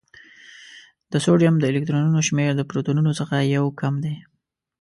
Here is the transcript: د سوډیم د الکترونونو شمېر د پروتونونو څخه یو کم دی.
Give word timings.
د 1.11 1.13
سوډیم 1.25 1.55
د 1.59 1.63
الکترونونو 1.71 2.19
شمېر 2.27 2.51
د 2.55 2.61
پروتونونو 2.69 3.11
څخه 3.19 3.35
یو 3.55 3.65
کم 3.79 3.93
دی. 4.03 4.15